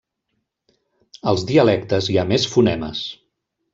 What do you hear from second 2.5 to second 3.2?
fonemes.